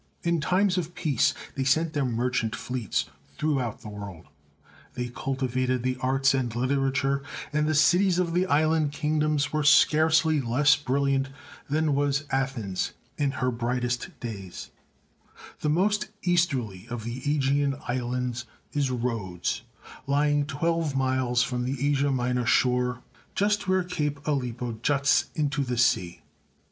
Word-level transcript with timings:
In 0.23 0.41
times 0.41 0.79
of 0.79 0.95
peace 0.95 1.35
they 1.53 1.63
sent 1.63 1.93
their 1.93 2.05
merchant 2.05 2.55
fleets 2.55 3.05
throughout 3.37 3.81
the 3.81 3.89
world; 3.89 4.25
they 4.95 5.09
cul 5.09 5.35
tivated 5.35 5.83
the 5.83 5.95
arts 5.99 6.33
and 6.33 6.55
literature, 6.55 7.21
and 7.53 7.67
the 7.67 7.75
cities 7.75 8.17
of 8.17 8.33
the 8.33 8.47
island 8.47 8.93
kingdoms 8.93 9.53
were 9.53 9.61
scarcely 9.61 10.41
less 10.41 10.75
brilliant 10.75 11.29
than 11.69 11.93
was 11.93 12.23
Athens 12.31 12.93
in 13.19 13.29
her 13.29 13.51
brightest 13.51 14.09
days. 14.19 14.71
156 15.61 15.61
THE 15.61 15.67
SEYEN 15.67 15.75
WONDERS 15.75 15.75
The 15.75 15.81
most 15.83 16.09
easterly 16.23 16.87
of 16.89 17.03
the 17.03 17.21
^Egean 17.21 17.79
islands 17.87 18.45
is 18.73 18.89
Rhodes, 18.89 19.61
lying 20.07 20.47
twelve 20.47 20.95
miles 20.95 21.43
from 21.43 21.63
the 21.63 21.87
Asia 21.91 22.09
Minor 22.09 22.47
shore, 22.47 23.03
just 23.35 23.67
where 23.67 23.83
Cape 23.83 24.19
Alypo 24.27 24.79
juts 24.81 25.25
into 25.35 25.63
the 25.63 25.77
sea. 25.77 26.23